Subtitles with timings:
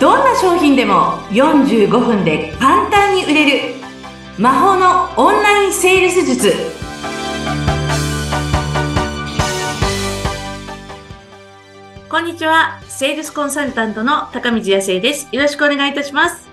[0.00, 3.74] どんな商品でも45分で簡単に売れる
[4.38, 6.54] 魔法のオンラインセールス術
[12.08, 16.48] こんにちはセールスコンサルタントの高見康生ですよろしくお願いいたします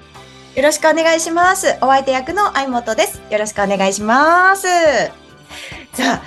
[0.57, 1.77] よろしくお願いします。
[1.81, 3.21] お相手役の相本です。
[3.29, 4.65] よろしくお願いします。
[5.93, 6.21] さあ、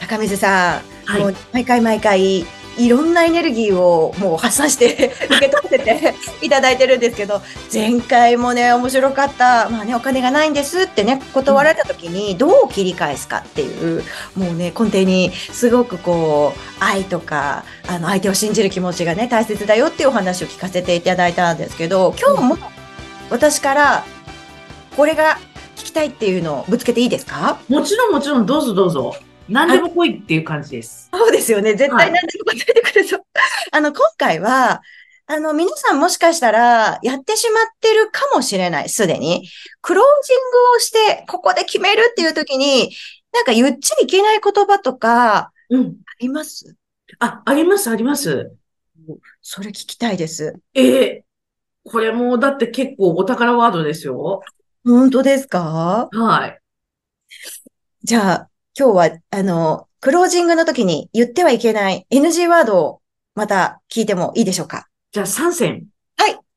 [0.00, 2.46] 高水さん、はいもう毎回毎回、
[2.76, 7.40] いろんなエネルギーをもう発散して 受け取ってて いただいてるんですけど、
[7.72, 9.68] 前回もね、面白かった。
[9.70, 14.02] まあね、お金がないんですってね、断られた時にどう切り返すかっていう、
[14.36, 22.58] もうね、根底にすごくこう、愛とか、あの、相手を信じる気持ちがね、大切だよっていうお話を聞かせていただいたんですけど、今日も
[23.30, 24.04] 私から、
[24.96, 25.38] これが
[25.76, 27.58] 聞きたいっていうのをぶつけていいですか？
[27.68, 28.46] もちろんもちろん。
[28.46, 29.14] どうぞどうぞ
[29.48, 31.08] 何でも来いっていう感じです。
[31.12, 31.74] そうですよね。
[31.74, 33.20] 絶対何でも答えてくれそう。
[33.72, 34.82] あの、今回は、
[35.26, 39.48] あの、皆さんもしかしたら、やってしまってるかもしれない、すでに。
[39.80, 42.94] クロージングをして、ここで決めるっていう時に、
[43.32, 45.80] なんか言っちゃいけない言葉とか、うん。
[45.86, 45.88] あ
[46.20, 46.76] ります？
[47.18, 48.52] あありますあります。
[49.42, 50.54] それ聞きたいです。
[50.74, 51.24] ええ
[51.86, 54.40] これもだって結構お宝ワードですよ。
[54.84, 56.08] 本当ですか？
[56.12, 56.58] はい。
[58.02, 63.00] じゃあ、今日は、あの、クロージングの時に言ってはいけない NG ワードを
[63.34, 64.88] また聞いてもいいでしょうか？
[65.12, 65.86] じゃあ3選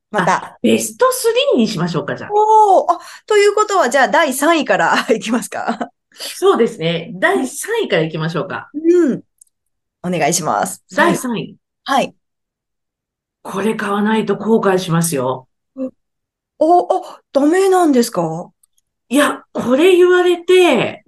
[0.10, 0.58] また。
[0.62, 1.06] ベスト
[1.54, 2.30] 3にしましょうか、じゃあ。
[2.34, 5.90] おお、あ、ということは、じゃあ、第3位から いきますか？
[6.14, 7.12] そうですね。
[7.16, 8.70] 第3位からいきましょうか。
[8.73, 9.22] うん。
[10.04, 10.82] お願いします。
[10.95, 11.16] 第はい。
[11.18, 11.56] 3位。
[11.84, 12.16] はい。
[13.44, 15.50] これ買わないと後悔しますよ。
[16.58, 18.50] お、あ、ダメなんですか？
[19.10, 21.04] いや、これ言われて、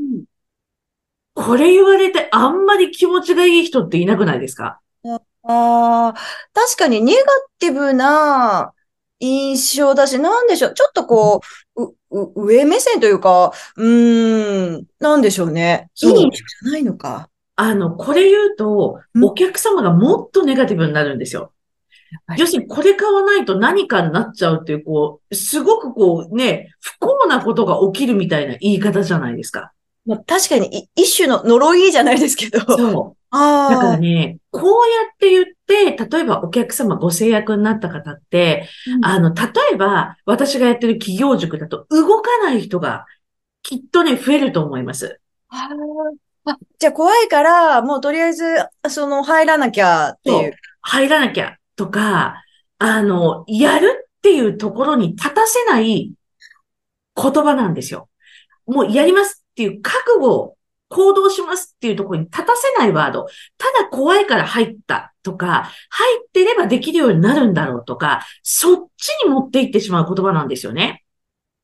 [1.41, 4.81] これ言われてあんまり気持ちがいい人っていなくないですか？
[5.05, 6.13] ああ、
[6.53, 7.21] 確かにネガ
[7.59, 8.73] ティブな
[9.21, 10.73] 印象だし、なんでしょう。
[10.73, 11.39] ちょっとこ
[11.77, 15.89] う、う、う上目線というか、うーん、なんでしょうね。
[16.01, 17.29] いい印象じゃないのか。
[17.55, 21.53] あの、これ言うとう、んお客様がもっとネガティブになるんですよ。
[22.37, 29.71] 要するに、これ買わないと何かになっちゃうっていう、こう、すごくこうね、不幸なことが起きるみたいな言い方じゃないですか。
[30.09, 32.59] まあ、確かにい一種の呪いじゃないですけど。
[32.61, 33.17] そう。
[33.29, 34.73] あだからあ、ね、こうや
[35.13, 43.05] って言って、例えばお客様ご制約になった方って、うんあの、例えば私がやってる企業塾だと動かない人が
[43.61, 45.21] きっとね、増えると思います。
[45.49, 48.43] あーあ、じゃあ怖いから、もうとりあえず、
[48.89, 50.55] その、入らなきゃっていう。
[50.81, 52.41] 入らなきゃとか、
[52.79, 56.13] あの、やるっていうところに立たせない
[57.15, 58.09] 言葉なんですよ。
[58.65, 60.55] もうやりますっていう覚悟、
[60.87, 63.27] 行動しますっていうところに立たせないワード。
[63.57, 71.03] ただ怖いから入ったとか、入ってればできるようになるんだろうとか、そっちに持っていってしまう言葉なんですよね。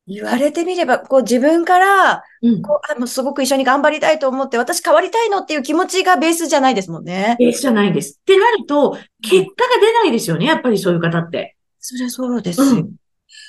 [0.06, 2.62] 言われてみれば、こう自分から、うん。
[2.62, 7.36] こう、あ、もうすごく一緒に頑張りたいと思って、私変わりたいのっていう気持ちがベースじゃないですもんね。
[7.38, 8.20] ベースじゃないんです。
[8.20, 8.92] ってなると、
[9.22, 10.44] 結果が出ないですよね。
[10.44, 11.56] やっぱりそういう方って。
[11.80, 12.66] そりゃそうですよ。
[12.66, 12.92] うん。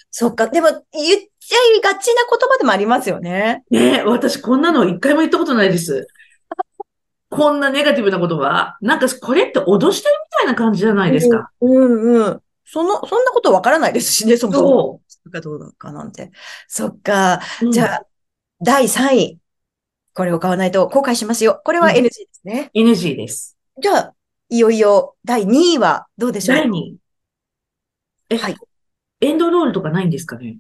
[0.10, 0.48] そっか。
[0.48, 3.64] でも、言っちゃいがちな言葉でもありますよね。
[3.72, 6.06] ねえ、私こんなの一回も言ったことないです。
[7.30, 8.78] こんなネガティブな言葉。
[8.82, 11.50] なんかこれって脅してるみたいな感じじゃないですか。
[11.62, 12.42] うんうん。
[12.66, 15.02] その、そんなことわからないですしね、そもそも。
[15.08, 16.32] そかどうかなんて。
[16.68, 17.40] そっか。
[17.62, 17.72] う。
[17.72, 18.06] じゃあ、
[18.62, 19.40] 第3位。
[20.14, 21.62] これを買わないと後悔しますよ。
[21.64, 22.72] これはうん NG ですね。
[22.76, 23.56] うん、NG です。
[23.82, 24.14] じゃあ、
[24.50, 26.58] いよいよ第2位はどうでしょう？
[26.58, 26.98] 第2位。
[28.32, 28.56] え、はい
[29.22, 30.58] エンドロールとかないんですかね？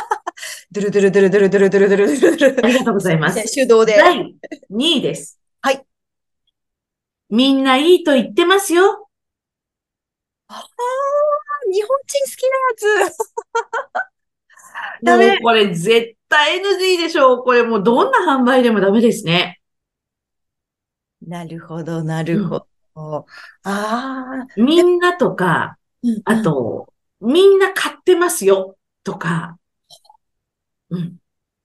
[0.72, 3.54] ドゥルドゥルドゥルドゥルドゥルドゥルドゥルドゥルドゥルありがとうございます。
[3.54, 3.96] 手動で。
[3.96, 4.34] 第
[4.70, 5.40] 2位です。
[5.62, 5.84] はい。
[7.30, 9.08] みんないいと言ってますよ。
[10.48, 10.62] ああ、
[11.72, 13.16] 日本人好きなやつ。
[15.02, 17.44] ダメこれ絶対 NG でしょう。
[17.44, 19.60] これもうどんな販売でもダメですね。
[21.26, 22.66] なるほど、なるほど。
[22.94, 23.24] あ
[23.64, 25.78] あ、みんなとか、
[26.24, 28.76] あ、と、みんな買ってますよ。
[29.02, 29.58] とか。
[30.96, 31.16] うん。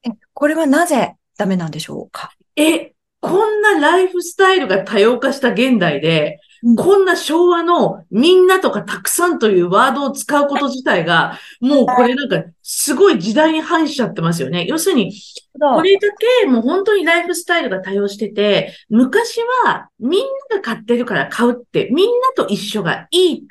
[0.03, 2.31] えこれはなぜダメなんでしょうか？
[2.55, 6.39] え、こんなライフスタイルが多様化した現代で、
[6.77, 14.65] こんな昭和のみんなとかたくさんというワードを使うこと自体が、もうこれなんかすごい時代に反しちゃってますよね。
[14.67, 15.11] 要するに、
[15.59, 16.07] これだ
[16.41, 20.21] けもう本当にライフスタイルが多様してて、昔はみん
[20.51, 23.45] なが買ってるから買うって、みんなと一緒がいいっていう、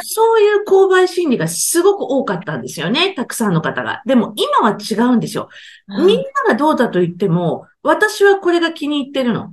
[0.00, 0.02] う。
[0.02, 3.12] そういう購買心理がすごく多かったんですよね。
[3.14, 4.02] たくさんの方が。
[4.06, 5.50] でも今は違うんですよ。
[5.88, 9.52] みんながどうだと言っても、私はこれが気に入ってるの。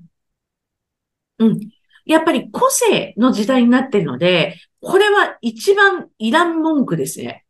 [1.40, 1.77] うん。
[2.08, 7.44] やっぱり個性の時代になってるので、これは一番いらん文句ですね。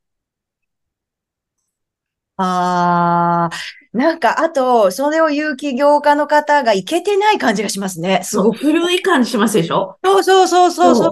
[2.40, 8.22] ああ、なんか、あと、それを言う起業家の方がいけてない感じがしますね。
[8.24, 8.60] すそう、ごく。
[8.60, 9.98] 古い感じしますでしょ？
[10.04, 11.12] そうそうそうそうそう。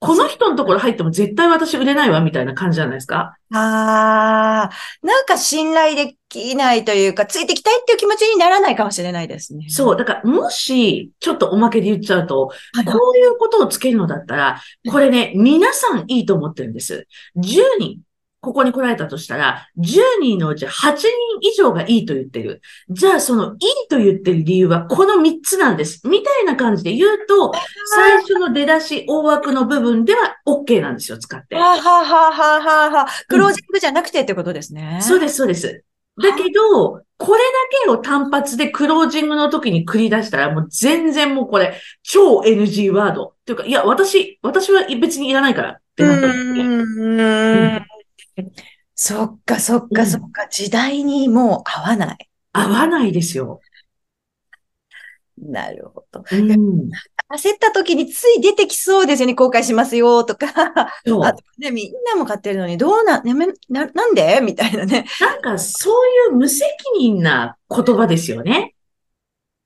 [0.00, 3.36] この人のところ入っても絶対私売れないわ、みたいな感じじゃないですか？
[3.52, 4.70] ああ、
[5.02, 9.66] なんか信頼できないというか、ついてきたいっていう気持ちにならないかもしれないですね。
[9.68, 9.96] そう。
[9.96, 12.52] だから、もし、ちょっとおまけで言っちゃうと、
[12.86, 14.60] こういうことをつけるのだったら、
[14.90, 17.08] これね、皆さんいいと思ってるんです。
[17.36, 17.42] 10
[17.80, 18.00] 人、
[18.40, 21.08] ここに来られたとしたら、10人のうち8人
[21.40, 22.62] 以上がいいと言ってる。
[22.88, 23.58] じゃあ、そのいい
[23.90, 26.06] と言ってる理由はこの3つなんです。
[26.06, 27.52] みたいな感じで言うと、
[27.94, 31.56] 最初の出だし、大枠の部分では OK なんですよ、使って。
[31.56, 35.00] はあ、はあはあはあはクロージングじゃなくてってことですね。
[35.02, 35.84] そうです、そうです。
[36.22, 37.44] だけど、これだ
[37.84, 43.24] けを単発でクロージングの時に繰り出したら、もう全然もうこれ、超 NG ワード。
[43.26, 47.87] っていうか、いや、私、私は別にいらないからってうなったんですね。
[48.94, 50.48] そっかそっうんかそっか。
[50.48, 52.18] 時代にもう合わない。
[52.52, 53.60] 合わないですよ。
[55.40, 56.24] なるほど。
[56.32, 56.90] うん。
[57.30, 59.34] 焦った時につい出てきそうですよね。
[59.34, 60.48] 後悔しますよとか。
[61.06, 61.24] そう。
[61.24, 64.40] あとね、みんなも買ってるのに、どうな、ねめな、なんで？
[64.42, 65.06] みたいなね。
[65.20, 66.66] なんか、そういう無責
[66.98, 68.74] 任な言葉ですよね。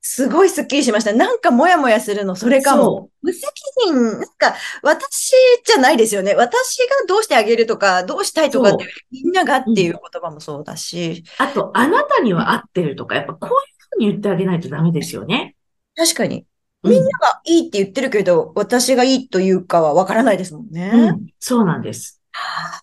[0.05, 1.13] すごいスッキリしました。
[1.13, 2.83] なんかモヤモヤするの、それかも。
[2.83, 3.47] そ無責
[3.87, 5.33] 任、なんか、私
[5.65, 6.35] じゃないですよね。
[6.35, 11.43] 私がどうしてあげるとか、どうしたいとかってみんながっていう言葉もそうだし、う。
[11.43, 15.55] あと、あなたには合ってるとか、やっぱこういうふうに言ってあげないとダメですよね。
[15.97, 16.39] 確かに。
[16.39, 16.45] うん
[16.85, 20.91] みんながいいって言ってるけど、私がいいというかはわからないですもんね。
[20.93, 21.27] うん。
[21.39, 22.21] そうなんです。
[22.33, 22.82] はあ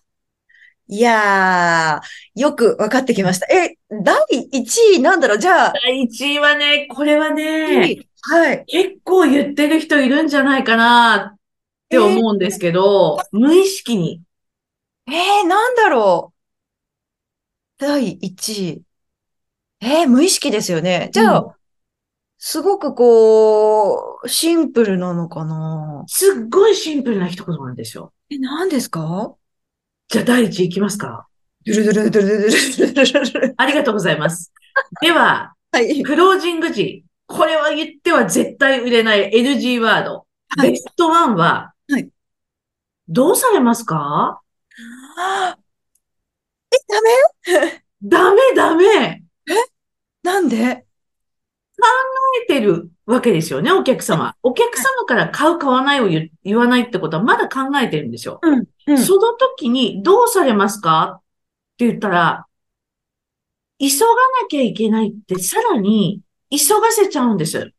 [0.92, 3.46] いやー、よくわかってきました。
[3.46, 4.16] え、第
[4.52, 5.38] 1位なんだろう？
[5.38, 8.64] じゃあ、第1位はね、これはね、はい。
[8.66, 11.38] 結構言ってる人いるんじゃないかなっ
[11.88, 14.20] て思うんですけど、無意識に。
[15.06, 16.32] えー、なんだろ
[17.78, 17.82] う？
[17.82, 18.82] 第1位。
[19.80, 21.10] えー、無意識ですよね。
[21.12, 21.52] じゃあ、うん
[22.42, 26.04] すごくこう、シンプルなのかな？
[26.06, 28.14] すっごいシンプルな一言なんですよ。
[28.30, 29.34] え、何ですか？
[30.10, 31.28] じゃあ第1位いきますか。
[31.64, 34.52] ドゥルドゥルドゥルドゥルドゥルありがとうございます。
[35.00, 36.02] では、はい。
[36.02, 40.26] クロージング時、これは言っては絶対売れない NG ワード。
[40.56, 42.08] はいベストワンは、はい
[43.08, 44.40] どうされますか
[46.72, 48.84] え、ダメダメダメ
[49.48, 49.54] え
[50.22, 50.86] なんで
[52.48, 54.36] 出てるわけですよね、お客様。
[54.42, 58.38] お客様から買う、買わないを言言わないってことはまだ考えてるんですよ。
[58.42, 58.64] うん。
[58.86, 58.98] うん。
[58.98, 61.22] その時にどうされますかっ
[61.78, 62.46] て言ったら、
[63.78, 64.06] 急が
[64.42, 67.72] なきゃいけないってさらに急がせちゃうんです。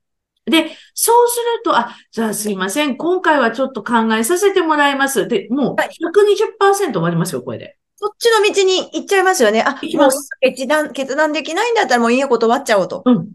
[0.46, 5.28] で、そうすると、あ、じゃあすいません、今回はちょっと考えさせてもらいます。
[5.28, 7.78] で、もうはい120%終わりますよ、これで。
[7.96, 9.62] そっちの道に行っちゃいますよね。
[9.62, 10.12] あ、もう
[10.42, 13.04] 決断、決断できないんだったらもういいよ、断っちゃおうと。
[13.06, 13.30] うん。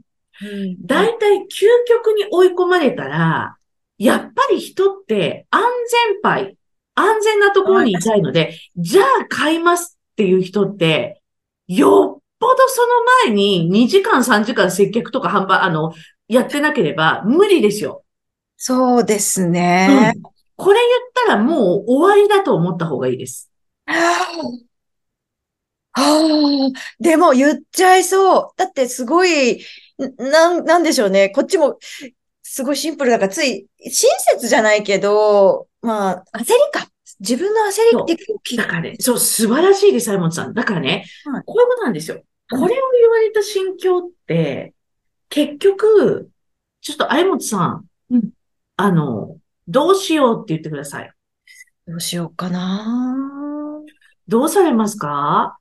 [0.85, 3.57] 大体究極に追い込まれたら、
[3.99, 5.63] やっぱり人って安
[6.11, 6.57] 全牌、
[6.95, 11.23] 安全なところにいたいので、じゃあ買いますっていう人って、
[11.69, 12.89] よっぽどその
[13.27, 15.95] 前に2時間3時間接客とか販売、あの、
[16.29, 18.05] やってなければ無理ですよ。
[18.57, 20.13] そうですね。
[20.15, 23.51] うんこれ言ったらもう終わりだと思った方がいいです。
[23.85, 23.95] は
[25.93, 28.49] あ、はあでも言っちゃいそう。
[28.57, 29.65] だってすごい、
[30.19, 31.31] なん、なんでしょうね。
[31.31, 31.79] こっちも、
[32.43, 33.93] すごいシンプルだから、つい、親
[34.35, 36.89] 切じゃないけど、まあ、焦りか。
[37.19, 40.53] 自分の焦りって大きいだからね、そう、素晴らしいです、サイモンさん。
[40.53, 42.23] だからね、はいこういうことなんですよ。
[42.51, 44.75] こはいれを言われた心境って、
[45.31, 46.31] 結局、
[46.83, 48.31] ちょっと相本さん、うん
[48.77, 51.11] あの、どうしようって言ってください。
[51.87, 53.81] どうしようかな。
[54.29, 55.59] どうされますか？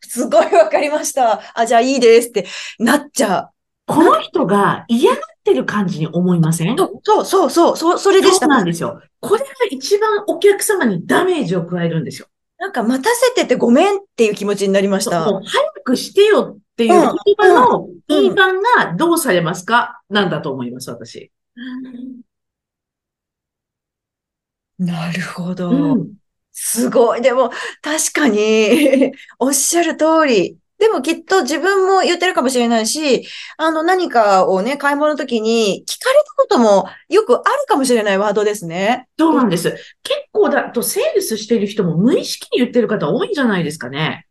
[0.00, 1.40] すごいわかりました。
[1.54, 2.46] あ、じゃあいいですって
[2.78, 3.50] なっちゃ
[3.86, 6.74] この人が嫌がってる感じに思いません？
[6.74, 6.76] う。
[7.02, 8.40] そう、そう、そう、そう、それでした。
[8.40, 9.00] そうなんですよ。
[9.20, 12.28] これが一番お客様にダメージを加えるんですよ。
[12.58, 15.24] なんか待たせててごめんっていう気持ちになりました。
[15.24, 21.32] もう早くしてよっていううん言葉のうん言い番がどうされますかなんだと思います、私。
[24.78, 25.70] なるほど。
[25.70, 26.19] うん。
[26.62, 27.22] すごい。
[27.22, 27.50] でも、
[27.80, 30.58] 確かに、 おっしゃる通り。
[30.78, 33.26] でもきっと自分も言ってるかもしれないし、
[33.58, 39.08] あの何かをね、買い物の時に聞かれたこともよくあるかもしれないワードですね。
[39.18, 39.70] そうなんです。
[40.02, 44.26] 結構だと、セールスしている人も無意識に言ってる方多いんじゃないですかね。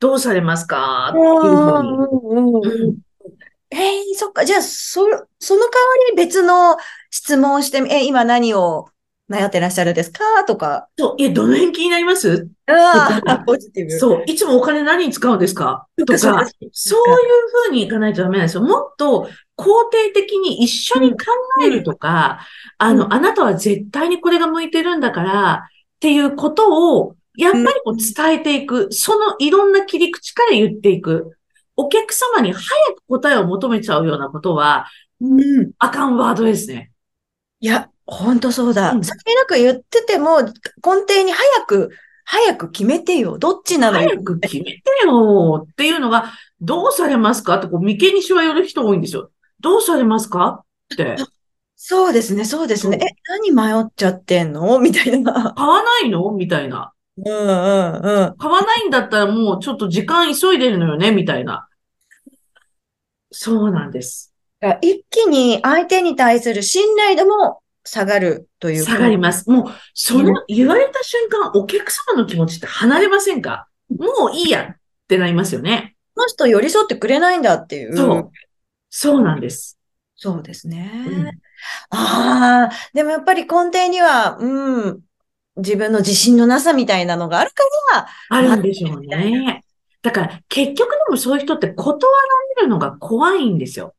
[0.00, 1.10] どうされますか？
[1.10, 2.86] っていうふうに。
[2.86, 2.98] うん
[3.70, 4.44] えー、そっか。
[4.44, 5.02] じゃあ、そ、
[5.38, 5.68] その代わ
[6.08, 6.76] りに別の
[7.10, 8.88] 質問をしてみ、え、今何を
[9.30, 10.44] 悩ってらっしゃるんですか？
[10.46, 10.88] とか。
[10.98, 12.48] そう、いや、どの辺気になります？
[12.66, 13.90] ああ、ポジティブ。
[13.98, 15.86] そう、いつもお金何に使うんですか？
[15.98, 16.46] とか、そういう
[17.66, 18.62] ふうにいかないとダメなんですよ。
[18.62, 21.16] もっと肯定的に一緒に考
[21.64, 22.40] えるとか、
[22.78, 31.36] あの、あなたは絶対にこれが向いてるんだから、っていうことを、やっぱりこう伝えていく、そのいろんな切り口から言っていく。
[31.76, 32.62] お客様に早
[32.96, 34.86] く答えを求めちゃうようなことは、
[35.20, 35.70] うん。
[35.78, 36.90] あかんワードですね。
[37.60, 38.92] いや、ほんとそうだ。
[38.92, 40.52] うんさりなく言ってても、根
[41.06, 41.90] 底に早く、
[42.24, 43.36] 早く決めてよ。
[43.36, 43.98] どっちなの？
[43.98, 47.56] 早く決めてよっていうのが、どうされますか？
[47.56, 49.30] って、こう、眉間にしわ寄る人多いんですよ。
[49.60, 50.64] どうされますか？
[50.94, 51.16] って。
[51.76, 52.98] そうですね、そうですね。
[53.00, 54.78] え、何迷っちゃってんの？
[54.78, 55.54] みたいな。
[55.54, 56.32] 買わないの？
[56.32, 56.92] みたいな。
[57.24, 58.36] うんうんうん。
[58.36, 61.10] 買わないんだったらもうちょっと時間急いでるのよね？
[61.10, 61.68] みたいな。
[63.30, 64.34] そうなんです。
[64.80, 68.92] 一気に相手に対する信頼度も下がるというか。
[68.92, 69.50] 下がります。
[69.50, 69.64] もう、
[69.94, 73.68] その言われた瞬間、お客様の気持ちって離れませんか？
[73.90, 74.76] もういいやっ
[75.08, 75.96] てなりますよね。
[76.14, 77.96] この人寄り添ってくれないんだっていう。
[77.96, 78.30] そう。
[78.90, 79.78] そうなんです。
[80.14, 80.90] そうですね。
[81.06, 81.30] うん
[81.90, 85.00] ああ、でもやっぱり根底には、うん、
[85.56, 89.64] 自分の自信のなさみたいなのがあるから、あるんでしょうね。
[90.00, 92.08] だから、結局でもそういう人って断ら
[92.60, 93.96] れるのが怖いんですよ。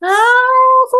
[0.00, 0.10] ああ、
[0.88, 0.96] そ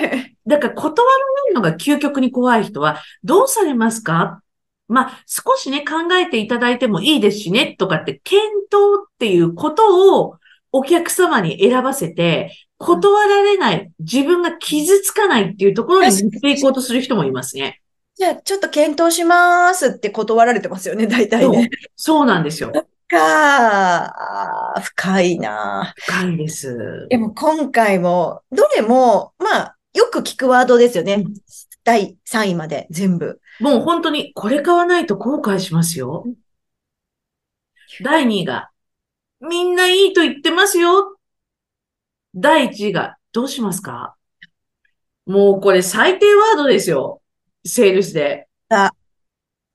[0.00, 0.36] かもしれない。
[0.46, 1.12] だから断ら
[1.44, 4.42] れるのが究極に怖い人は、どうされますか？
[4.88, 10.36] まあ、少しね、考えていただいてもいいですしね、とかって、検討っていうことを
[10.70, 17.80] お客様に選ばせて、断られない、自分が傷つかないっていうところに持っていこうとする人もいますね。
[18.14, 21.70] じゃあ、ちょっと検討しますって断られてますよね、大体そうね。
[21.96, 22.72] そうなんですよ。
[23.08, 25.94] か深いな。
[25.96, 27.06] 深いです。
[27.08, 31.14] でも今回も、どれも、まあ、よく聞くワードですよね。
[31.14, 31.34] うん
[31.84, 33.40] 第3位まで全部。
[33.60, 36.24] もう本当に、これ買わないと後悔しますよ。
[38.02, 38.70] 第2位が、
[39.40, 41.16] みんないいと言ってますよ。
[42.34, 44.16] 第1位が、どうしますか？
[45.26, 47.22] もうこれ最低ワードですよ。
[47.64, 48.48] セールスで。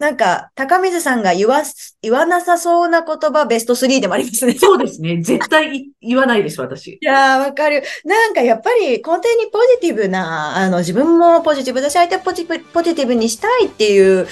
[0.01, 4.55] なんか、高水さんが言わす、言わなさそうな言葉ベスト3でもありますね。
[4.55, 5.22] そうですね。
[5.22, 6.93] 絶対い言わないです、私。
[6.93, 7.84] いやー、わかる。
[8.03, 14.27] なんかやっぱり根底にポジティブな、あの、自分もポジティブだし、相手をポジティブポジティブにしたいっていう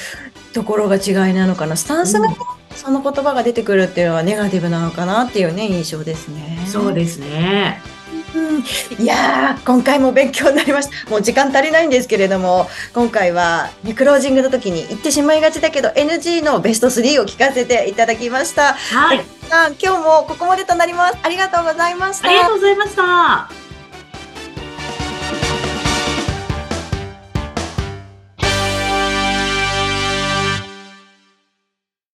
[0.53, 1.75] ところが違いなのかな。
[1.75, 2.35] スタンスが、うん
[2.75, 6.63] その言葉が出てくるっていうのはネガティブなのかなっていうね、印象ですね。
[6.65, 7.81] そうですね。
[8.59, 11.09] うんいやー、今回も勉強になりました。
[11.09, 18.73] もう時間足りないんですけれども、今回は、ね、クロージングの時に言ってしまいがちだけど、NG のベスト3を聞かせていただきました。
[18.73, 19.21] はい。
[19.81, 21.17] 今日もここまでとなります。
[21.23, 22.27] ありがとうございました。
[22.27, 23.68] ありがとうございました。